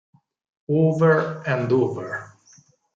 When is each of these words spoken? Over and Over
Over 0.67 1.43
and 1.45 1.71
Over 1.71 2.33